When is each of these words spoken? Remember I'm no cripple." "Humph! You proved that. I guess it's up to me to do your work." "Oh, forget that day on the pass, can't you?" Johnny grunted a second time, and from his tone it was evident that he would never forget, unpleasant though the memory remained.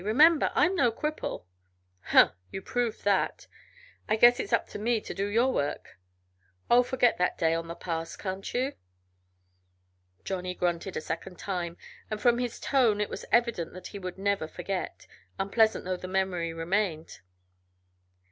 Remember 0.03 0.49
I'm 0.55 0.73
no 0.75 0.91
cripple." 0.91 1.45
"Humph! 2.05 2.31
You 2.49 2.63
proved 2.63 3.03
that. 3.03 3.45
I 4.09 4.15
guess 4.15 4.39
it's 4.39 4.51
up 4.51 4.67
to 4.69 4.79
me 4.79 4.99
to 4.99 5.13
do 5.13 5.27
your 5.27 5.53
work." 5.53 5.99
"Oh, 6.71 6.81
forget 6.81 7.19
that 7.19 7.37
day 7.37 7.53
on 7.53 7.67
the 7.67 7.75
pass, 7.75 8.15
can't 8.15 8.51
you?" 8.51 8.73
Johnny 10.23 10.55
grunted 10.55 10.97
a 10.97 11.01
second 11.01 11.37
time, 11.37 11.77
and 12.09 12.19
from 12.19 12.39
his 12.39 12.59
tone 12.59 12.99
it 12.99 13.09
was 13.11 13.25
evident 13.31 13.73
that 13.73 13.87
he 13.93 13.99
would 13.99 14.17
never 14.17 14.47
forget, 14.47 15.05
unpleasant 15.37 15.85
though 15.85 15.97
the 15.97 16.07
memory 16.07 16.51
remained. 16.51 17.19